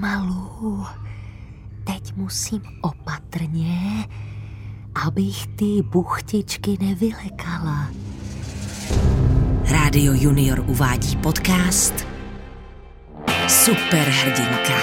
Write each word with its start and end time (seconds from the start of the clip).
Pomalu. 0.00 0.86
Teď 1.84 2.16
musím 2.16 2.62
opatrně, 2.80 4.04
abych 5.06 5.46
ty 5.46 5.82
buchtičky 5.82 6.76
nevylekala. 6.80 7.88
Rádio 9.70 10.12
Junior 10.12 10.64
uvádí 10.66 11.16
podcast 11.16 12.06
Superhrdinka. 13.48 14.78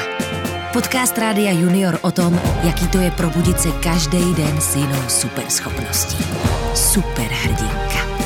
Podcast 0.74 1.18
Rádia 1.18 1.52
Junior 1.52 2.00
o 2.02 2.12
tom, 2.12 2.40
jaký 2.64 2.88
to 2.88 2.98
je 2.98 3.12
probudit 3.12 3.60
se 3.60 3.72
každý 3.72 4.34
den 4.34 4.62
s 4.62 4.76
jinou 4.76 5.10
superschopností. 5.10 6.24
Superhrdinka. 6.74 8.23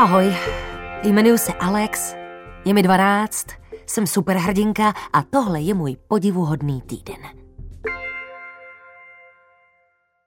Ahoj, 0.00 0.36
jmenuji 1.02 1.38
se 1.38 1.52
Alex, 1.52 2.14
je 2.64 2.74
mi 2.74 2.82
12, 2.82 3.46
jsem 3.86 4.06
superhrdinka 4.06 4.94
a 5.12 5.22
tohle 5.22 5.60
je 5.60 5.74
můj 5.74 5.96
podivuhodný 6.08 6.80
týden. 6.80 7.16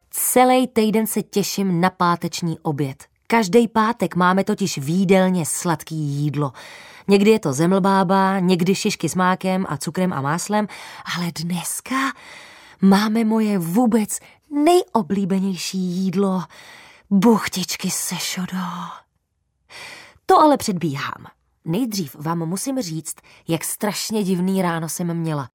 Celý 0.09 0.67
týden 0.67 1.07
se 1.07 1.23
těším 1.23 1.81
na 1.81 1.89
páteční 1.89 2.59
oběd. 2.59 3.03
Každý 3.27 3.67
pátek 3.67 4.15
máme 4.15 4.43
totiž 4.43 4.77
výdelně 4.77 5.45
sladký 5.45 5.95
jídlo. 5.95 6.51
Někdy 7.07 7.31
je 7.31 7.39
to 7.39 7.53
zemlbába, 7.53 8.39
někdy 8.39 8.75
šišky 8.75 9.09
s 9.09 9.15
mákem 9.15 9.65
a 9.69 9.77
cukrem 9.77 10.13
a 10.13 10.21
máslem, 10.21 10.67
ale 11.17 11.31
dneska 11.39 11.95
máme 12.81 13.23
moje 13.23 13.57
vůbec 13.57 14.19
nejoblíbenější 14.51 15.77
jídlo. 15.77 16.43
Buchtičky 17.09 17.89
se 17.89 18.15
šodo. 18.15 18.57
To 20.25 20.39
ale 20.39 20.57
předbíhám. 20.57 21.25
Nejdřív 21.65 22.15
vám 22.15 22.45
musím 22.45 22.81
říct, 22.81 23.15
jak 23.47 23.63
strašně 23.63 24.23
divný 24.23 24.61
ráno 24.61 24.89
jsem 24.89 25.13
měla. 25.13 25.49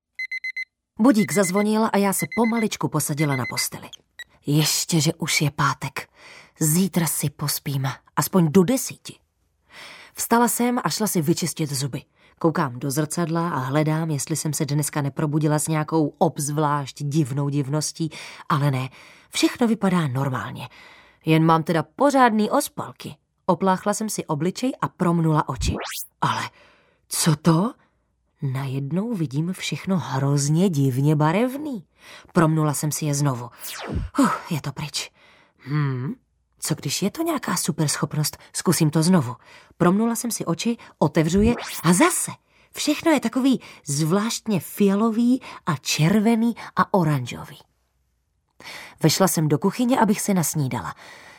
Budík 1.00 1.32
zazvonil 1.32 1.88
a 1.92 1.96
já 1.96 2.12
se 2.12 2.26
pomaličku 2.36 2.88
posadila 2.88 3.36
na 3.36 3.44
posteli. 3.50 3.88
Ještě, 4.46 5.00
že 5.00 5.14
už 5.14 5.40
je 5.40 5.50
pátek. 5.50 6.08
Zítra 6.60 7.06
si 7.06 7.30
pospím, 7.30 7.86
aspoň 8.16 8.52
do 8.52 8.64
desíti. 8.64 9.18
Vstala 10.14 10.48
jsem 10.48 10.78
a 10.84 10.90
šla 10.90 11.06
si 11.06 11.22
vyčistit 11.22 11.72
zuby. 11.72 12.02
Koukám 12.38 12.78
do 12.78 12.90
zrcadla 12.90 13.50
a 13.50 13.58
hledám, 13.58 14.10
jestli 14.10 14.36
jsem 14.36 14.52
se 14.52 14.66
dneska 14.66 15.02
neprobudila 15.02 15.58
s 15.58 15.68
nějakou 15.68 16.14
obzvlášť 16.18 17.02
divnou 17.02 17.48
divností, 17.48 18.10
ale 18.48 18.70
ne, 18.70 18.88
všechno 19.30 19.66
vypadá 19.66 20.08
normálně. 20.08 20.68
Jen 21.26 21.44
mám 21.44 21.62
teda 21.62 21.82
pořádný 21.82 22.50
ospalky. 22.50 23.16
Opláchla 23.48 23.94
jsem 23.94 24.08
si 24.08 24.26
obličej 24.26 24.72
a 24.80 24.88
promnula 24.88 25.48
oči. 25.48 25.74
Ale 26.20 26.50
co 27.08 27.36
to? 27.36 27.72
Najednou 28.42 29.14
vidím 29.14 29.52
všechno 29.52 29.98
hrozně 29.98 30.68
divně 30.68 31.16
barevný. 31.16 31.84
Promnula 32.32 32.74
jsem 32.74 32.92
si 32.92 33.04
je 33.04 33.14
znovu. 33.14 33.50
Uh, 34.18 34.30
je 34.50 34.60
to 34.60 34.72
pryč. 34.72 35.10
Hmm, 35.58 36.14
co 36.58 36.74
když 36.74 37.02
je 37.02 37.10
to 37.10 37.22
nějaká 37.22 37.56
superschopnost? 37.56 38.36
Zkusím 38.52 38.90
to 38.90 39.02
znovu. 39.02 39.36
Promnula 39.76 40.16
jsem 40.16 40.30
si 40.30 40.44
oči, 40.44 40.76
otevřu 40.98 41.40
je 41.40 41.54
a 41.82 41.92
zase. 41.92 42.30
Všechno 42.74 43.12
je 43.12 43.20
takový 43.20 43.60
zvláštně 43.86 44.60
fialový 44.60 45.42
a 45.66 45.76
červený 45.76 46.54
a 46.76 46.94
oranžový. 46.94 47.58
Vešla 49.02 49.28
jsem 49.28 49.48
do 49.48 49.58
kuchyně, 49.58 50.00
abych 50.00 50.20
se 50.20 50.34
nasnídala. 50.34 50.94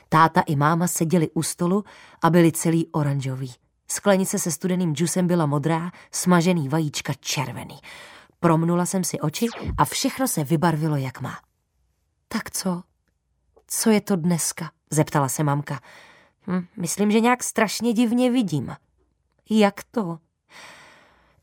Táta 0.10 0.42
i 0.42 0.56
máma 0.56 0.88
seděli 0.88 1.30
u 1.30 1.44
stolu 1.44 1.84
a 2.24 2.30
byli 2.30 2.52
celý 2.52 2.88
oranžový. 2.88 3.54
Sklenice 3.88 4.40
se 4.40 4.52
studeným 4.52 4.96
džusem 4.96 5.28
byla 5.28 5.46
modrá, 5.46 5.92
smažený 6.12 6.70
vajíčka 6.70 7.14
červený. 7.20 7.80
Promnula 8.40 8.86
jsem 8.86 9.04
si 9.04 9.20
oči 9.20 9.48
a 9.78 9.86
všechno 9.86 10.28
se 10.28 10.44
vybarvilo, 10.44 10.96
jak 10.96 11.22
má. 11.22 11.40
Tak 12.28 12.52
co? 12.52 12.84
Co 13.68 13.90
je 13.90 14.02
to 14.02 14.16
dneska? 14.16 14.72
Zeptala 14.90 15.30
se 15.30 15.44
mamka. 15.44 15.80
Hm, 16.48 16.66
myslím, 16.78 17.12
že 17.12 17.20
nějak 17.20 17.44
strašně 17.44 17.94
divně 17.94 18.32
vidím. 18.32 18.76
Jak 19.50 19.84
to? 19.92 20.20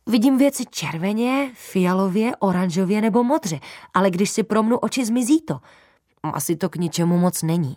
Vidím 0.06 0.38
věci 0.38 0.64
červeně, 0.70 1.50
fialově, 1.54 2.36
oranžově 2.36 3.00
nebo 3.00 3.24
modře, 3.24 3.60
ale 3.94 4.10
když 4.10 4.30
si 4.30 4.42
promnu 4.42 4.78
oči, 4.78 5.04
zmizí 5.04 5.40
to. 5.40 5.60
Asi 6.22 6.56
to 6.56 6.68
k 6.68 6.76
ničemu 6.76 7.18
moc 7.18 7.42
není. 7.42 7.76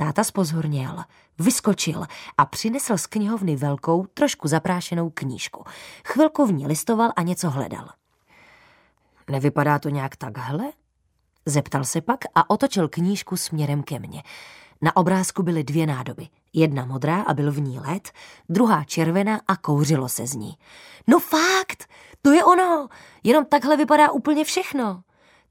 Táta 0.00 0.24
spozorněl, 0.24 1.04
vyskočil 1.38 2.06
a 2.38 2.44
přinesl 2.44 2.96
z 2.98 3.06
knihovny 3.06 3.56
velkou, 3.56 4.06
trošku 4.14 4.48
zaprášenou 4.48 5.10
knížku. 5.10 5.64
Chvilku 6.04 6.46
v 6.46 6.52
ní 6.52 6.66
listoval 6.66 7.12
a 7.16 7.22
něco 7.22 7.50
hledal. 7.50 7.88
Nevypadá 9.30 9.78
to 9.78 9.88
nějak 9.88 10.16
takhle? 10.16 10.64
Zeptal 11.46 11.84
se 11.84 12.00
pak 12.00 12.18
a 12.34 12.50
otočil 12.50 12.88
knížku 12.88 13.36
směrem 13.36 13.82
ke 13.82 13.98
mně. 13.98 14.22
Na 14.82 14.96
obrázku 14.96 15.42
byly 15.42 15.64
dvě 15.64 15.86
nádoby. 15.86 16.28
Jedna 16.52 16.84
modrá 16.84 17.22
a 17.22 17.34
byl 17.34 17.52
v 17.52 17.60
ní 17.60 17.80
led, 17.80 18.12
druhá 18.48 18.84
červená 18.84 19.40
a 19.48 19.56
kouřilo 19.56 20.08
se 20.08 20.26
z 20.26 20.34
ní. 20.34 20.58
No 21.06 21.18
fakt, 21.18 21.88
to 22.22 22.32
je 22.32 22.44
ono, 22.44 22.88
jenom 23.24 23.44
takhle 23.44 23.76
vypadá 23.76 24.10
úplně 24.10 24.44
všechno. 24.44 25.02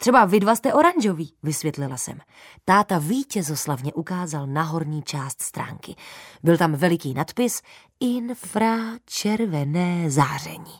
Třeba 0.01 0.25
vy 0.25 0.39
dva 0.39 0.55
jste 0.55 0.73
oranžový, 0.73 1.33
vysvětlila 1.43 1.97
jsem. 1.97 2.19
Táta 2.65 2.99
vítězoslavně 2.99 3.93
ukázal 3.93 4.47
na 4.47 4.63
horní 4.63 5.03
část 5.03 5.41
stránky. 5.41 5.95
Byl 6.43 6.57
tam 6.57 6.73
veliký 6.73 7.13
nadpis 7.13 7.61
Infračervené 7.99 10.09
záření. 10.09 10.79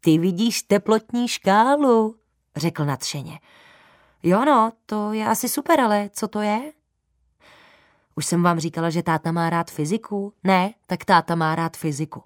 Ty 0.00 0.18
vidíš 0.18 0.62
teplotní 0.62 1.28
škálu, 1.28 2.16
řekl 2.56 2.84
nadšeně. 2.84 3.40
Jo 4.22 4.44
no, 4.44 4.72
to 4.86 5.12
je 5.12 5.26
asi 5.26 5.48
super, 5.48 5.80
ale 5.80 6.10
co 6.12 6.28
to 6.28 6.40
je? 6.40 6.72
Už 8.14 8.26
jsem 8.26 8.42
vám 8.42 8.60
říkala, 8.60 8.90
že 8.90 9.02
táta 9.02 9.32
má 9.32 9.50
rád 9.50 9.70
fyziku? 9.70 10.32
Ne, 10.44 10.74
tak 10.86 11.04
táta 11.04 11.34
má 11.34 11.54
rád 11.54 11.76
fyziku. 11.76 12.22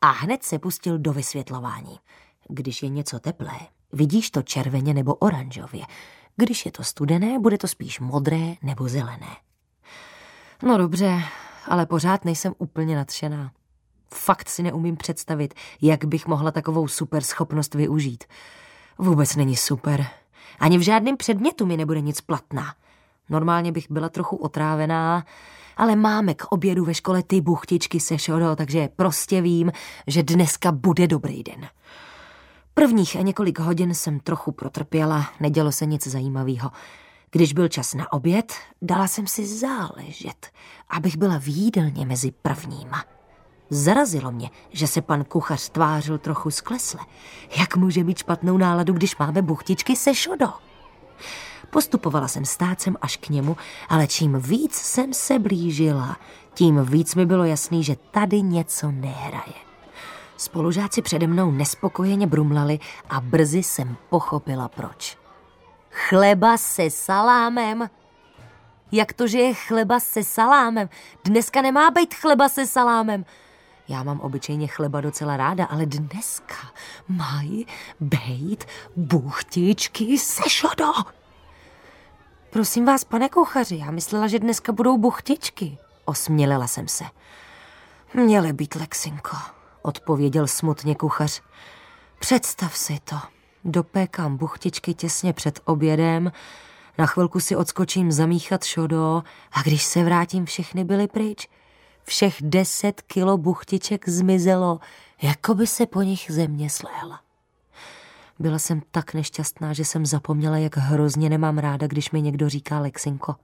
A 0.00 0.10
hned 0.10 0.42
se 0.42 0.58
pustil 0.58 0.98
do 0.98 1.12
vysvětlování. 1.12 1.98
Když 2.48 2.82
je 2.82 2.88
něco 2.88 3.20
teplé, 3.20 3.58
vidíš 3.92 4.30
to 4.30 4.42
červeně 4.42 4.94
nebo 4.94 5.14
oranžově. 5.14 5.86
Když 6.36 6.66
je 6.66 6.72
to 6.72 6.84
studené, 6.84 7.38
bude 7.38 7.58
to 7.58 7.68
spíš 7.68 8.00
modré 8.00 8.54
nebo 8.62 8.88
zelené. 8.88 9.36
No 10.62 10.78
dobře, 10.78 11.22
ale 11.68 11.86
pořád 11.86 12.24
nejsem 12.24 12.54
úplně 12.58 12.96
nadšená. 12.96 13.52
Fakt 14.14 14.48
si 14.48 14.62
neumím 14.62 14.96
představit, 14.96 15.54
jak 15.82 16.04
bych 16.04 16.26
mohla 16.26 16.50
takovou 16.50 16.88
super 16.88 17.22
schopnost 17.22 17.74
využít. 17.74 18.24
Vůbec 18.98 19.36
není 19.36 19.56
super. 19.56 20.06
Ani 20.58 20.78
v 20.78 20.80
žádném 20.80 21.16
předmětu 21.16 21.66
mi 21.66 21.76
nebude 21.76 22.00
nic 22.00 22.20
platná. 22.20 22.74
Normálně 23.28 23.72
bych 23.72 23.90
byla 23.90 24.08
trochu 24.08 24.36
otrávená, 24.36 25.24
ale 25.76 25.96
máme 25.96 26.34
k 26.34 26.44
obědu 26.44 26.84
ve 26.84 26.94
škole 26.94 27.22
ty 27.22 27.40
buchtičky 27.40 28.00
se 28.00 28.18
šodo, 28.18 28.56
takže 28.56 28.88
prostě 28.96 29.40
vím, 29.40 29.72
že 30.06 30.22
dneska 30.22 30.72
bude 30.72 31.06
dobrý 31.06 31.42
den. 31.42 31.68
Prvních 32.80 33.14
několik 33.14 33.58
hodin 33.58 33.94
jsem 33.94 34.20
trochu 34.20 34.52
protrpěla, 34.52 35.30
nedělo 35.40 35.72
se 35.72 35.86
nic 35.86 36.06
zajímavého. 36.06 36.70
Když 37.30 37.52
byl 37.52 37.68
čas 37.68 37.94
na 37.94 38.12
oběd, 38.12 38.52
dala 38.82 39.08
jsem 39.08 39.26
si 39.26 39.46
záležet, 39.46 40.46
abych 40.88 41.16
byla 41.16 41.38
v 41.38 41.48
jídelně 41.48 42.06
mezi 42.06 42.32
prvníma. 42.42 43.04
Zarazilo 43.70 44.30
mě, 44.30 44.50
že 44.70 44.86
se 44.86 45.02
pan 45.02 45.24
kuchař 45.24 45.68
tvářil 45.68 46.18
trochu 46.18 46.50
sklesle. 46.50 47.00
Jak 47.58 47.76
může 47.76 48.04
mít 48.04 48.18
špatnou 48.18 48.56
náladu, 48.56 48.92
když 48.92 49.16
máme 49.16 49.42
buchtičky 49.42 49.96
se 49.96 50.14
šodo? 50.14 50.48
Postupovala 51.70 52.28
jsem 52.28 52.44
stácem 52.44 52.96
až 53.02 53.16
k 53.16 53.28
němu, 53.28 53.56
ale 53.88 54.06
čím 54.06 54.40
víc 54.40 54.74
jsem 54.74 55.12
se 55.14 55.38
blížila, 55.38 56.16
tím 56.54 56.84
víc 56.84 57.14
mi 57.14 57.26
bylo 57.26 57.44
jasný, 57.44 57.84
že 57.84 57.96
tady 58.10 58.42
něco 58.42 58.90
nehraje. 58.90 59.69
Spolužáci 60.40 61.02
přede 61.02 61.26
mnou 61.26 61.50
nespokojeně 61.50 62.26
brumlali 62.26 62.78
a 63.10 63.20
brzy 63.20 63.62
jsem 63.62 63.96
pochopila 64.08 64.68
proč. 64.68 65.18
Chleba 65.90 66.56
se 66.56 66.90
salámem? 66.90 67.90
Jak 68.92 69.12
to, 69.12 69.26
že 69.26 69.38
je 69.38 69.54
chleba 69.54 70.00
se 70.00 70.24
salámem? 70.24 70.88
Dneska 71.24 71.62
nemá 71.62 71.90
být 71.90 72.14
chleba 72.14 72.48
se 72.48 72.66
salámem. 72.66 73.24
Já 73.88 74.02
mám 74.02 74.20
obyčejně 74.20 74.66
chleba 74.66 75.00
docela 75.00 75.36
ráda, 75.36 75.64
ale 75.64 75.86
dneska 75.86 76.56
mají 77.08 77.66
být 78.00 78.64
buchtičky 78.96 80.18
se 80.18 80.50
šodo. 80.50 80.92
Prosím 82.50 82.84
vás, 82.84 83.04
pane 83.04 83.28
kuchaři, 83.28 83.76
já 83.76 83.90
myslela, 83.90 84.26
že 84.26 84.38
dneska 84.38 84.72
budou 84.72 84.98
buchtičky. 84.98 85.78
Osmělela 86.04 86.66
jsem 86.66 86.88
se. 86.88 87.04
Měly 88.14 88.52
být, 88.52 88.74
Lexinko, 88.74 89.36
odpověděl 89.82 90.46
smutně 90.46 90.94
kuchař. 90.94 91.42
Představ 92.18 92.76
si 92.76 92.98
to. 93.04 93.16
Dopékám 93.64 94.36
buchtičky 94.36 94.94
těsně 94.94 95.32
před 95.32 95.60
obědem 95.64 96.32
Na 96.98 97.06
chvilku 97.06 97.40
si 97.40 97.56
odskočím 97.56 98.12
zamíchat 98.12 98.64
šodo 98.64 99.22
a 99.52 99.62
když 99.62 99.84
se 99.84 100.04
vrátím, 100.04 100.44
všechny 100.44 100.84
byly 100.84 101.08
pryč. 101.08 101.48
Všech 102.02 102.36
deset 102.40 103.02
kilo 103.02 103.38
buchtiček 103.38 104.08
zmizelo, 104.08 104.80
jako 105.22 105.54
by 105.54 105.66
se 105.66 105.86
po 105.86 106.02
nich 106.02 106.26
země 106.30 106.70
sléhla. 106.70 107.20
Byla 108.38 108.58
jsem 108.58 108.82
tak 108.90 109.14
nešťastná, 109.14 109.72
že 109.72 109.84
jsem 109.84 110.06
zapomněla, 110.06 110.56
jak 110.56 110.76
hrozně 110.76 111.30
nemám 111.30 111.58
ráda, 111.58 111.86
když 111.86 112.10
mi 112.10 112.22
někdo 112.22 112.48
říká 112.48 112.80
Lexinko. 112.80 113.34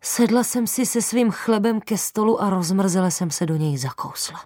Sedla 0.00 0.44
jsem 0.44 0.66
si 0.66 0.86
se 0.86 1.02
svým 1.02 1.30
chlebem 1.30 1.80
ke 1.80 1.98
stolu 1.98 2.42
a 2.42 2.50
rozmrzela 2.50 3.10
jsem 3.10 3.30
se 3.30 3.46
do 3.46 3.56
něj 3.56 3.78
zakousla. 3.78 4.40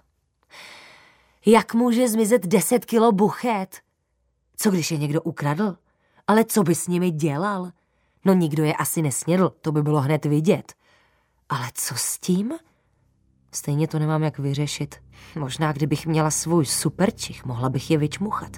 Jak 1.45 1.73
může 1.73 2.07
zmizet 2.07 2.47
deset 2.47 2.85
kilo 2.85 3.11
buchet? 3.11 3.81
Co 4.57 4.71
když 4.71 4.91
je 4.91 4.97
někdo 4.97 5.21
ukradl? 5.21 5.77
Ale 6.27 6.45
co 6.45 6.63
by 6.63 6.75
s 6.75 6.87
nimi 6.87 7.11
dělal? 7.11 7.71
No 8.25 8.33
nikdo 8.33 8.63
je 8.63 8.73
asi 8.73 9.01
nesnědl, 9.01 9.53
to 9.61 9.71
by 9.71 9.83
bylo 9.83 10.01
hned 10.01 10.25
vidět. 10.25 10.73
Ale 11.49 11.67
co 11.73 11.95
s 11.97 12.19
tím? 12.19 12.53
Stejně 13.51 13.87
to 13.87 13.99
nemám 13.99 14.23
jak 14.23 14.39
vyřešit. 14.39 14.95
Možná, 15.39 15.71
kdybych 15.71 16.07
měla 16.07 16.31
svůj 16.31 16.65
superčich, 16.65 17.45
mohla 17.45 17.69
bych 17.69 17.91
je 17.91 17.97
vyčmuchat. 17.97 18.57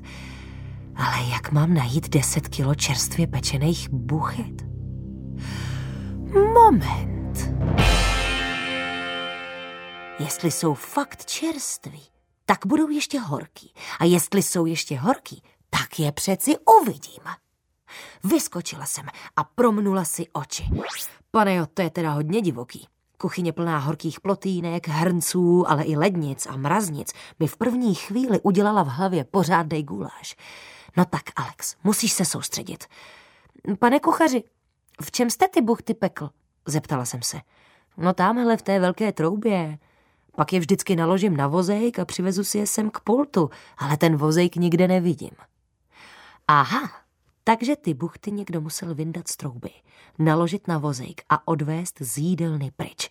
Ale 0.96 1.30
jak 1.32 1.52
mám 1.52 1.74
najít 1.74 2.10
deset 2.10 2.48
kilo 2.48 2.76
čerstvě 2.76 3.28
pečených 3.28 3.90
buchet? 3.90 4.66
Moment. 6.54 7.56
Jestli 10.20 10.52
jsou 10.52 10.74
fakt 10.74 11.26
čerství, 11.26 12.02
tak 12.46 12.66
budou 12.66 12.90
ještě 12.90 13.20
horký. 13.20 13.74
A 14.00 14.06
jestli 14.06 14.44
jsou 14.44 14.66
ještě 14.66 14.98
horký, 14.98 15.44
tak 15.70 16.00
je 16.00 16.12
přeci 16.12 16.56
uvidím. 16.82 17.24
Vyskočila 18.24 18.86
jsem 18.86 19.06
a 19.36 19.44
promnula 19.44 20.06
si 20.06 20.28
oči. 20.34 20.64
Pane 21.32 21.56
jo, 21.56 21.66
to 21.74 21.82
je 21.82 21.90
teda 21.90 22.12
hodně 22.12 22.42
divoký. 22.42 22.88
Kuchyně 23.18 23.54
plná 23.54 23.78
horkých 23.78 24.20
plotýnek, 24.20 24.88
hrnců, 24.88 25.70
ale 25.70 25.84
i 25.84 25.96
lednic 25.96 26.46
a 26.46 26.58
mraznic 26.58 27.14
mi 27.40 27.48
v 27.48 27.58
první 27.58 27.96
chvíli 27.96 28.42
udělala 28.42 28.84
v 28.84 28.88
hlavě 28.88 29.24
pořádnej 29.24 29.84
guláš. 29.84 30.36
No 30.98 31.06
tak, 31.06 31.24
Alex, 31.36 31.76
musíš 31.84 32.14
se 32.14 32.26
soustředit. 32.26 32.86
Pane 33.80 34.00
kuchaři, 34.00 34.44
v 35.02 35.12
čem 35.12 35.30
jste 35.30 35.48
ty 35.48 35.62
buchty 35.62 35.94
pekl? 35.94 36.30
Zeptala 36.66 37.06
jsem 37.06 37.22
se. 37.22 37.42
No 37.98 38.14
tamhle 38.14 38.58
v 38.58 38.62
té 38.62 38.80
velké 38.80 39.12
troubě. 39.12 39.78
Pak 40.36 40.54
je 40.54 40.60
vždycky 40.60 40.96
naložím 40.96 41.38
na 41.38 41.48
vozejk 41.48 42.00
a 42.00 42.06
přivezu 42.06 42.44
si 42.44 42.58
je 42.58 42.68
sem 42.68 42.90
k 42.90 43.00
pultu, 43.00 43.50
ale 43.78 43.98
ten 43.98 44.18
vozejk 44.18 44.56
nikde 44.56 44.88
nevidím. 44.88 45.32
Aha, 46.48 46.92
takže 47.44 47.76
ty 47.76 47.94
buchty 47.94 48.32
někdo 48.32 48.62
musel 48.62 48.96
vyndat 48.96 49.28
z 49.28 49.38
trouby, 49.38 49.70
naložit 50.20 50.68
na 50.68 50.78
vozejk 50.78 51.22
a 51.30 51.48
odvést 51.48 51.98
z 52.00 52.18
jídelny 52.18 52.72
pryč. 52.76 53.10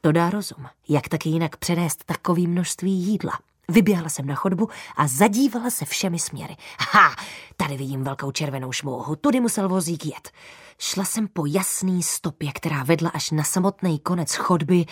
To 0.00 0.12
dá 0.12 0.30
rozum, 0.30 0.66
jak 0.88 1.08
taky 1.08 1.28
jinak 1.28 1.56
přenést 1.56 2.04
takový 2.04 2.46
množství 2.46 2.92
jídla. 2.92 3.32
Vyběhla 3.68 4.08
jsem 4.08 4.26
na 4.26 4.34
chodbu 4.34 4.68
a 4.96 5.06
zadívala 5.06 5.70
se 5.70 5.84
všemi 5.84 6.18
směry. 6.18 6.56
Ha, 6.92 7.16
tady 7.56 7.76
vidím 7.76 8.04
velkou 8.04 8.30
červenou 8.30 8.72
šmouhu, 8.72 9.16
tudy 9.16 9.40
musel 9.40 9.68
vozík 9.68 10.06
jet. 10.06 10.30
Šla 10.78 11.04
jsem 11.04 11.28
po 11.28 11.46
jasný 11.46 12.02
stopě, 12.02 12.52
která 12.52 12.82
vedla 12.82 13.10
až 13.10 13.30
na 13.30 13.44
samotný 13.44 13.98
konec 13.98 14.34
chodby 14.34 14.84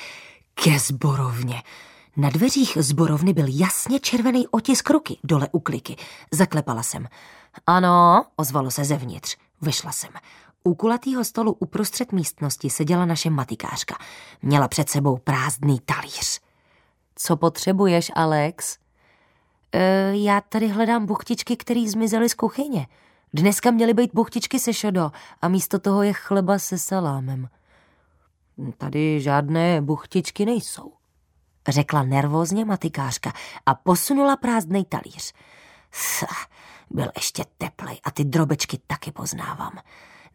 ke 0.55 0.79
zborovně. 0.79 1.63
Na 2.17 2.31
dveřích 2.31 2.79
zborovny 2.81 3.33
byl 3.33 3.47
jasně 3.49 4.01
červený 4.01 4.49
otisk 4.49 4.91
ruky 4.91 5.19
dole 5.25 5.49
u 5.53 5.61
kliky. 5.61 5.97
Zaklepala 6.31 6.83
jsem. 6.83 7.09
Ano, 7.67 8.25
ozvalo 8.37 8.71
se 8.71 8.85
zevnitř. 8.85 9.37
Vyšla 9.63 9.93
jsem. 9.93 10.11
U 10.65 10.75
kulatýho 10.75 11.25
stolu 11.25 11.53
uprostřed 11.53 12.13
místnosti 12.13 12.71
seděla 12.71 13.07
naše 13.07 13.31
matikářka. 13.31 13.97
Měla 14.43 14.69
před 14.69 14.89
sebou 14.89 15.17
prázdný 15.17 15.81
talíř. 15.81 16.41
Co 17.17 17.37
potřebuješ, 17.37 18.11
Alex? 18.15 18.79
E, 19.73 20.13
já 20.17 20.41
tady 20.41 20.69
hledám 20.69 21.07
buchtičky, 21.07 21.57
které 21.57 21.85
zmizely 21.89 22.29
z 22.29 22.35
kuchyně. 22.35 22.87
Dneska 23.35 23.71
měly 23.71 23.95
být 23.95 24.11
buchtičky 24.15 24.59
se 24.59 24.75
šodo 24.75 25.13
a 25.43 25.49
místo 25.49 25.79
toho 25.79 26.03
je 26.03 26.13
chleba 26.13 26.59
se 26.59 26.79
salámem. 26.79 27.49
Tady 28.79 29.21
žádné 29.21 29.81
buchtičky 29.81 30.47
nejsou, 30.47 30.93
řekla 31.69 32.03
nervózně 32.03 32.65
matikářka 32.65 33.33
a 33.67 33.75
posunula 33.75 34.37
prázdnej 34.37 34.85
talíř. 34.85 35.33
Sach, 35.93 36.47
byl 36.91 37.09
ještě 37.17 37.45
teplej 37.59 38.01
a 38.05 38.11
ty 38.11 38.25
drobečky 38.25 38.79
taky 38.87 39.13
poznávám. 39.13 39.73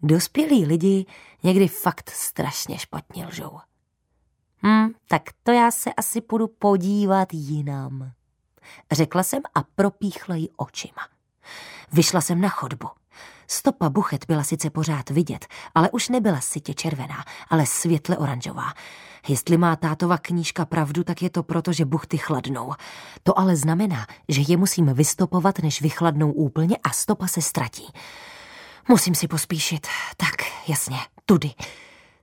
Dospělí 0.03 0.65
lidi 0.65 1.05
někdy 1.43 1.67
fakt 1.67 2.09
strašně 2.09 2.77
špatně 2.79 3.25
lžou. 3.25 3.59
Hm, 4.63 4.89
tak 5.07 5.21
to 5.43 5.51
já 5.51 5.71
se 5.71 5.93
asi 5.93 6.21
půjdu 6.21 6.47
podívat 6.47 7.33
jinam. 7.33 8.11
Řekla 8.91 9.23
jsem 9.23 9.41
a 9.55 9.63
propíchla 9.63 10.35
ji 10.35 10.49
očima. 10.57 11.07
Vyšla 11.91 12.21
jsem 12.21 12.41
na 12.41 12.49
chodbu. 12.49 12.87
Stopa 13.47 13.89
buchet 13.89 14.25
byla 14.25 14.43
sice 14.43 14.69
pořád 14.69 15.09
vidět, 15.09 15.45
ale 15.75 15.89
už 15.89 16.09
nebyla 16.09 16.41
sitě 16.41 16.73
červená, 16.73 17.23
ale 17.49 17.65
světle 17.65 18.17
oranžová. 18.17 18.73
Jestli 19.27 19.57
má 19.57 19.75
tátova 19.75 20.17
knížka 20.17 20.65
pravdu, 20.65 21.03
tak 21.03 21.21
je 21.21 21.29
to 21.29 21.43
proto, 21.43 21.73
že 21.73 21.85
buchty 21.85 22.17
chladnou. 22.17 22.73
To 23.23 23.39
ale 23.39 23.55
znamená, 23.55 24.07
že 24.29 24.41
je 24.47 24.57
musím 24.57 24.93
vystopovat, 24.93 25.59
než 25.59 25.81
vychladnou 25.81 26.31
úplně 26.31 26.77
a 26.77 26.89
stopa 26.89 27.27
se 27.27 27.41
ztratí. 27.41 27.87
Musím 28.89 29.15
si 29.15 29.27
pospíšit. 29.27 29.87
Tak, 30.17 30.35
jasně, 30.67 30.97
tudy. 31.25 31.51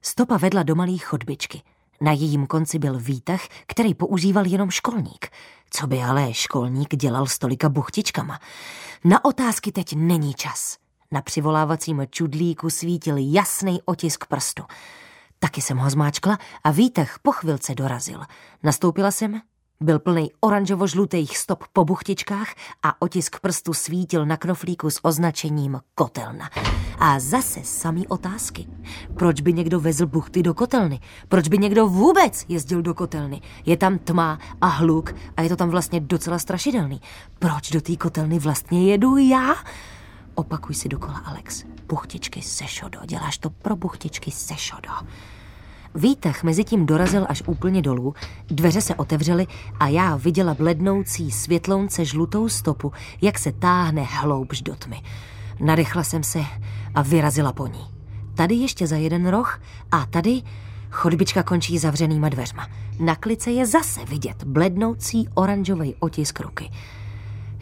Stopa 0.03 0.37
vedla 0.37 0.63
do 0.63 0.75
malé 0.75 0.99
chodbičky. 0.99 1.63
Na 2.01 2.13
jejím 2.13 2.47
konci 2.47 2.79
byl 2.79 2.99
výtah, 2.99 3.41
který 3.67 3.95
používal 3.95 4.47
jenom 4.47 4.71
školník. 4.71 5.29
Co 5.71 5.87
by 5.87 6.03
ale 6.03 6.35
školník 6.35 6.97
dělal 6.97 7.27
s 7.27 7.39
tolika 7.39 7.69
buchtičkama? 7.69 8.41
Na 9.05 9.25
otázky 9.25 9.73
teď 9.73 9.93
není 9.97 10.35
čas. 10.35 10.84
Na 11.13 11.23
přivolávacím 11.23 12.03
čudlíku 12.11 12.71
svítil 12.71 13.17
jasný 13.19 13.83
otisk 13.85 14.27
prstu. 14.27 14.63
Taky 15.39 15.61
jsem 15.61 15.79
ho 15.79 15.91
zmáčkla 15.91 16.39
a 16.65 16.71
výtah 16.71 17.19
po 17.23 17.33
chvilce 17.33 17.75
dorazil. 17.75 18.21
Nastoupila 18.63 19.11
jsem, 19.11 19.41
byl 19.81 19.99
plný 19.99 20.31
oranžovo-žlutých 20.41 21.39
stop 21.39 21.65
po 21.73 21.85
buchtičkách 21.85 22.55
a 22.83 23.03
otisk 23.03 23.41
prstu 23.41 23.75
svítil 23.75 24.27
na 24.27 24.37
knoflíku 24.37 24.91
s 24.91 25.05
označením 25.05 25.81
kotelna. 25.95 26.51
A 26.99 27.21
zase 27.21 27.61
samý 27.63 28.09
otázky. 28.09 28.67
Proč 29.15 29.41
by 29.41 29.53
někdo 29.53 29.81
vezl 29.81 30.07
buchty 30.07 30.43
do 30.43 30.55
kotelny? 30.55 31.01
Proč 31.29 31.49
by 31.49 31.59
někdo 31.59 31.89
vůbec 31.89 32.45
jezdil 32.49 32.83
do 32.83 32.95
kotelny? 32.95 33.41
Je 33.67 33.77
tam 33.77 33.99
tma 33.99 34.39
a 34.61 34.67
hluk 34.67 35.15
a 35.37 35.43
je 35.43 35.49
to 35.49 35.57
tam 35.57 35.71
vlastně 35.71 36.01
docela 36.01 36.39
strašidelný. 36.39 37.01
Proč 37.39 37.71
do 37.71 37.81
té 37.81 37.97
kotelny 37.97 38.39
vlastně 38.39 38.91
jedu 38.91 39.17
já? 39.17 39.55
Opakuj 40.35 40.75
si 40.75 40.89
dokola, 40.89 41.19
Alex. 41.19 41.65
Buchtičky 41.89 42.43
se 42.43 42.67
šodo. 42.67 42.99
Děláš 43.07 43.39
to 43.39 43.51
pro 43.51 43.77
buchtičky 43.77 44.31
se 44.31 44.57
šodo. 44.57 44.91
Výtah 45.95 46.43
mezi 46.43 46.65
tím 46.65 46.87
dorazil 46.87 47.27
až 47.29 47.43
úplně 47.47 47.83
dolů, 47.83 48.15
dveře 48.47 48.81
se 48.81 48.95
otevřely 48.95 49.47
a 49.81 49.89
já 49.89 50.17
viděla 50.17 50.55
blednoucí 50.55 51.31
světlounce 51.31 52.05
žlutou 52.05 52.49
stopu, 52.49 52.93
jak 53.23 53.39
se 53.39 53.53
táhne 53.53 54.03
hloubš 54.03 54.63
do 54.63 54.77
tmy. 54.77 55.03
Nadechla 55.61 56.05
jsem 56.05 56.23
se 56.23 56.41
a 56.95 57.03
vyrazila 57.03 57.53
po 57.53 57.67
ní. 57.67 57.87
Tady 58.35 58.55
ještě 58.55 58.87
za 58.87 58.97
jeden 58.97 59.29
roh 59.29 59.61
a 59.93 60.07
tady 60.07 60.43
chodbička 60.91 61.43
končí 61.43 61.79
zavřenýma 61.79 62.29
dveřma. 62.29 62.69
Na 63.01 63.17
klice 63.17 63.51
je 63.51 63.67
zase 63.67 64.05
vidět 64.05 64.45
blednoucí 64.45 65.29
oranžový 65.35 65.95
otisk 65.99 66.41
ruky. 66.41 66.71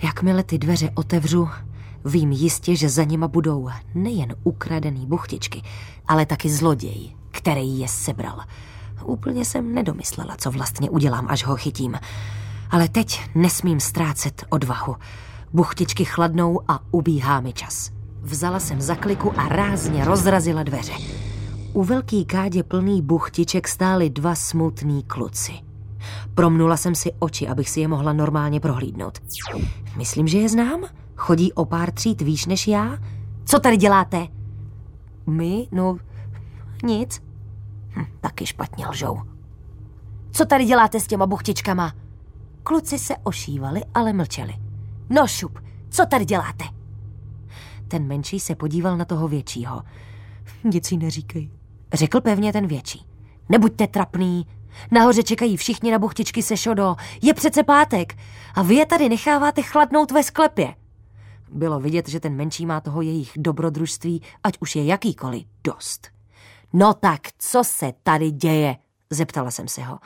Jakmile 0.02 0.43
ty 0.43 0.59
dveře 0.59 0.91
otevřu, 0.95 1.49
vím 2.04 2.32
jistě, 2.32 2.76
že 2.76 2.88
za 2.88 3.04
nima 3.04 3.28
budou 3.28 3.68
nejen 3.94 4.35
ukradený 4.44 5.06
buchtičky, 5.06 5.62
ale 6.09 6.26
taky 6.26 6.50
zloději, 6.50 7.11
který 7.30 7.78
je 7.78 7.88
sebral. 7.88 8.40
Úplně 9.04 9.44
jsem 9.44 9.75
nedomyslela, 9.75 10.37
co 10.37 10.50
vlastně 10.50 10.90
udělám, 10.90 11.26
až 11.30 11.44
ho 11.44 11.56
chytím. 11.56 11.99
Ale 12.71 12.88
teď 12.88 13.21
nesmím 13.35 13.80
ztrácet 13.80 14.44
odvahu. 14.49 14.97
Buchtičky 15.52 16.04
chladnou 16.04 16.61
a 16.68 16.80
ubíhá 16.90 17.40
mi 17.40 17.52
čas. 17.52 17.90
Vzala 18.23 18.61
jsem 18.61 18.80
zakliku 18.80 19.32
a 19.37 19.49
rázně 19.49 20.04
rozrazila 20.04 20.62
dveře. 20.62 20.92
U 21.73 21.85
velký 21.85 22.25
kádě 22.25 22.62
plný 22.62 23.02
buchtiček 23.02 23.68
stály 23.68 24.11
dva 24.11 24.35
smutný 24.35 25.02
kluci. 25.02 25.52
Promnula 26.35 26.76
jsem 26.76 26.94
si 26.94 27.12
oči, 27.18 27.49
abych 27.49 27.71
si 27.71 27.80
je 27.80 27.88
mohla 27.88 28.12
normálně 28.12 28.61
prohlídnout. 28.61 29.18
Myslím, 29.97 30.28
že 30.28 30.38
je 30.38 30.49
znám? 30.49 30.80
Chodí 31.23 31.52
o 31.52 31.64
pár 31.64 31.91
tříd 31.91 32.23
výš 32.23 32.47
než 32.47 32.69
já? 32.69 32.99
Co 33.45 33.59
tady 33.59 33.76
děláte? 33.76 34.26
My? 35.26 35.69
No, 35.73 35.97
nic. 36.85 37.23
Hm, 37.97 38.05
taky 38.21 38.47
špatně 38.47 38.87
lžou. 38.87 39.19
Co 40.31 40.45
tady 40.45 40.64
děláte 40.64 41.00
s 41.00 41.07
těma 41.07 41.26
buchtičkama? 41.26 41.93
Kluci 42.62 42.99
se 42.99 43.17
ošívali, 43.17 43.81
ale 43.95 44.12
mlčeli. 44.12 44.55
No 45.11 45.26
šup, 45.26 45.59
co 45.91 46.07
tady 46.07 46.25
děláte? 46.25 46.64
Ten 47.88 48.07
menší 48.07 48.41
se 48.41 48.55
podíval 48.55 48.97
na 48.97 49.05
toho 49.05 49.29
většího. 49.29 49.83
Nic 50.64 50.93
jí 50.93 50.99
neříkej. 50.99 51.50
Řekl 51.93 52.21
pevně 52.21 52.52
ten 52.52 52.67
větší. 52.67 53.07
Nebuďte 53.49 53.87
trapný. 53.87 54.47
Nahoře 54.91 55.23
čekají 55.23 55.57
všichni 55.57 55.93
na 55.93 55.99
buchtičky 55.99 56.43
se 56.43 56.57
šodo. 56.57 56.97
Je 57.23 57.35
přece 57.35 57.62
pátek. 57.62 58.19
A 58.55 58.62
vy 58.62 58.75
je 58.75 58.87
tady 58.87 59.09
necháváte 59.09 59.62
chladnout 59.62 60.11
ve 60.11 60.23
sklepě. 60.23 60.75
Bylo 61.52 61.80
vidět, 61.80 62.09
že 62.09 62.21
ten 62.21 62.37
menší 62.37 62.66
má 62.66 62.80
toho 62.80 63.02
jejich 63.02 63.32
dobrodružství, 63.37 64.23
ať 64.44 64.59
už 64.61 64.76
je 64.76 64.85
jakýkoliv, 64.85 65.44
dost. 65.64 66.09
No 66.73 66.94
tak, 66.94 67.21
co 67.38 67.64
se 67.64 67.92
tady 68.02 68.30
děje? 68.30 68.76
Zeptala 69.11 69.50
jsem 69.50 69.68
se 69.68 69.82
ho. 69.82 69.99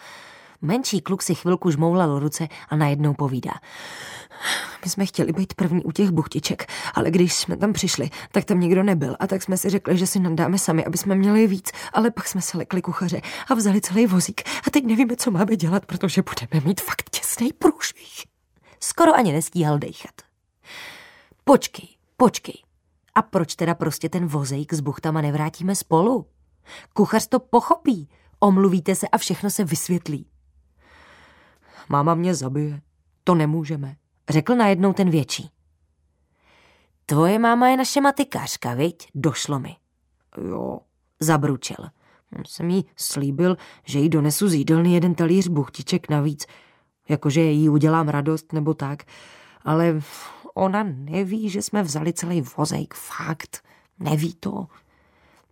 Menší 0.63 1.01
kluk 1.01 1.23
si 1.23 1.35
chvilku 1.35 1.71
žmoulal 1.71 2.19
ruce 2.19 2.49
a 2.69 2.77
najednou 2.77 3.15
povídá. 3.15 3.53
My 4.85 4.91
jsme 4.91 5.07
chtěli 5.07 5.33
být 5.33 5.55
první 5.55 5.85
u 5.85 5.93
těch 5.93 6.11
buchtiček, 6.11 6.73
ale 6.95 7.11
když 7.11 7.35
jsme 7.35 7.57
tam 7.57 7.73
přišli, 7.73 8.11
tak 8.33 8.45
tam 8.45 8.61
nikdo 8.61 8.83
nebyl 8.83 9.17
a 9.21 9.27
tak 9.27 9.43
jsme 9.43 9.57
si 9.57 9.71
řekli, 9.71 9.97
že 9.97 10.07
si 10.07 10.21
nadáme 10.21 10.59
sami, 10.59 10.85
aby 10.85 10.99
jsme 10.99 11.15
měli 11.15 11.47
víc, 11.47 11.71
ale 11.93 12.11
pak 12.11 12.29
jsme 12.29 12.43
se 12.43 12.59
lekli 12.59 12.83
kuchaře 12.83 13.21
a 13.49 13.55
vzali 13.55 13.81
celý 13.81 14.07
vozík 14.07 14.43
a 14.67 14.71
teď 14.71 14.85
nevíme, 14.85 15.17
co 15.17 15.31
máme 15.31 15.57
dělat, 15.57 15.87
protože 15.87 16.23
budeme 16.23 16.67
mít 16.67 16.81
fakt 16.81 17.11
těsný 17.11 17.53
průšvih. 17.53 18.23
Skoro 18.81 19.15
ani 19.15 19.33
nestíhal 19.33 19.79
dejchat. 19.79 20.26
Počkej, 21.49 21.89
počkej. 22.17 22.55
A 23.15 23.23
proč 23.23 23.55
teda 23.55 23.75
prostě 23.75 24.09
ten 24.09 24.27
vozejk 24.27 24.73
s 24.73 24.81
buchtama 24.81 25.21
nevrátíme 25.21 25.75
spolu? 25.75 26.27
Kuchař 26.93 27.27
to 27.27 27.41
pochopí, 27.41 28.09
omluvíte 28.41 28.95
se 28.95 29.09
a 29.09 29.19
všechno 29.19 29.51
se 29.51 29.65
vysvětlí. 29.65 30.27
Máma 31.89 32.15
mě 32.15 32.35
zabije. 32.35 32.81
To 33.25 33.35
nemůžeme, 33.35 33.97
řekl 34.29 34.55
najednou 34.55 34.93
ten 34.93 35.11
větší. 35.11 35.51
Tvoje 37.07 37.39
máma 37.39 37.69
je 37.69 37.77
naše 37.77 38.01
matykařka, 38.01 38.75
viď? 38.75 39.09
Došlo 39.15 39.59
mi. 39.59 39.77
Jo, 40.49 40.79
zabručil. 41.21 41.91
Jsem 42.47 42.71
jí 42.71 42.85
slíbil, 42.97 43.57
že 43.85 43.99
jí 43.99 44.09
donesu 44.09 44.49
z 44.49 44.55
jídelny 44.55 44.93
jeden 44.93 45.15
talíř 45.15 45.49
buchtiček 45.49 46.09
navíc, 46.09 46.47
jakože 47.09 47.41
jí 47.41 47.69
udělám 47.69 48.09
radost 48.09 48.53
nebo 48.53 48.75
tak, 48.75 49.03
ale 49.65 50.01
ona 50.57 50.83
neví, 50.89 51.51
že 51.51 51.63
jsme 51.63 51.83
vzali 51.83 52.13
celý 52.13 52.43
vozejk, 52.57 52.95
fakt, 52.95 53.63
neví 53.99 54.35
to. 54.35 54.67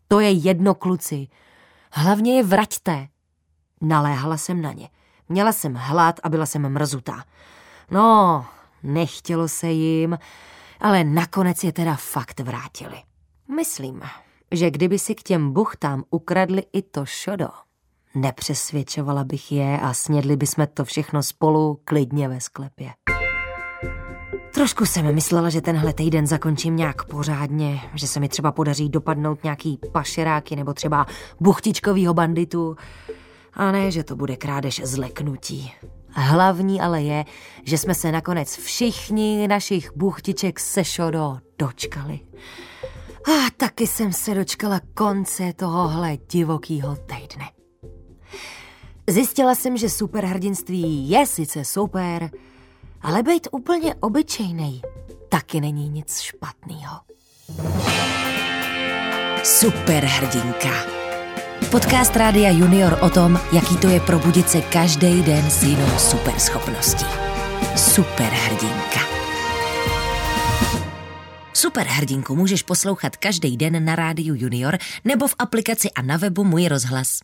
To 0.08 0.20
je 0.20 0.30
jedno, 0.30 0.74
kluci, 0.74 1.28
hlavně 1.92 2.36
je 2.36 2.42
vraťte. 2.42 3.08
Naléhala 3.80 4.36
jsem 4.36 4.62
na 4.62 4.72
ně. 4.72 4.88
Měla 5.28 5.52
jsem 5.52 5.74
hlad 5.74 6.20
a 6.22 6.28
byla 6.28 6.46
jsem 6.46 6.68
mrzutá. 6.68 7.24
No, 7.90 8.44
nechtělo 8.82 9.48
se 9.48 9.70
jim, 9.70 10.18
ale 10.80 11.04
nakonec 11.04 11.64
je 11.64 11.72
teda 11.72 11.96
fakt 11.96 12.40
vrátili. 12.40 13.02
Myslím, 13.56 14.02
že 14.50 14.70
kdyby 14.70 14.98
si 14.98 15.14
k 15.14 15.22
těm 15.22 15.52
buchtám 15.52 16.04
ukradli 16.10 16.62
i 16.72 16.82
to 16.82 17.06
šodo, 17.06 17.48
nepřesvědčovala 18.14 19.24
bych 19.24 19.52
je 19.52 19.80
a 19.80 19.94
snědli 19.94 20.36
bychom 20.36 20.66
to 20.74 20.84
všechno 20.84 21.22
spolu 21.22 21.80
klidně 21.84 22.28
ve 22.28 22.40
sklepě. 22.40 22.90
Trošku 24.54 24.86
jsem 24.86 25.14
myslela, 25.14 25.50
že 25.50 25.60
tenhle 25.60 25.92
týden 25.92 26.26
zakončím 26.26 26.76
nějak 26.76 27.04
pořádně, 27.04 27.80
že 27.94 28.06
se 28.06 28.20
mi 28.20 28.28
třeba 28.28 28.52
podaří 28.52 28.88
dopadnout 28.88 29.44
nějaký 29.44 29.78
pašeráky 29.92 30.56
nebo 30.56 30.74
třeba 30.74 31.06
buchtičkovýho 31.40 32.14
banditu, 32.14 32.76
a 33.52 33.72
ne, 33.72 33.90
že 33.90 34.04
to 34.04 34.16
bude 34.16 34.36
krádež 34.36 34.80
zleknutí. 34.84 35.72
Hlavní 36.08 36.80
ale 36.80 37.02
je, 37.02 37.24
že 37.64 37.78
jsme 37.78 37.94
se 37.94 38.12
nakonec 38.12 38.56
všichni 38.56 39.48
našich 39.48 39.96
buchtiček 39.96 40.60
se 40.60 40.84
šodo 40.84 41.38
dočkali. 41.58 42.20
A 43.26 43.50
taky 43.56 43.86
jsem 43.86 44.12
se 44.12 44.34
dočkala 44.34 44.80
konce 44.94 45.52
tohohle 45.52 46.18
divokýho 46.30 46.96
týdne. 46.96 47.44
Zjistila 49.08 49.54
jsem, 49.54 49.76
že 49.76 49.88
superhrdinství 49.88 51.10
je 51.10 51.26
sice 51.26 51.64
super, 51.64 52.30
ale 53.04 53.22
být 53.22 53.48
úplně 53.50 53.94
obyčejný 53.94 54.82
taky 55.28 55.60
není 55.60 55.88
nic 55.88 56.20
špatného. 56.20 57.00
Superhrdinka. 59.44 60.84
Podcast 61.70 62.16
Rádia 62.16 62.50
Junior 62.50 62.98
o 63.00 63.10
tom, 63.10 63.40
jaký 63.52 63.76
to 63.76 63.88
je 63.88 64.00
probudit 64.00 64.50
se 64.50 64.60
každý 64.60 65.22
den 65.22 65.50
s 65.50 65.62
jinou 65.62 65.98
superschopností. 65.98 67.06
Superhrdinka. 67.76 69.00
Superhrdinku 71.52 72.36
můžeš 72.36 72.62
poslouchat 72.62 73.16
každý 73.16 73.56
den 73.56 73.84
na 73.84 73.96
rádiu 73.96 74.34
Junior 74.34 74.78
nebo 75.04 75.28
v 75.28 75.34
aplikaci 75.38 75.90
a 75.90 76.02
na 76.02 76.16
webu 76.16 76.44
Můj 76.44 76.68
rozhlas. 76.68 77.18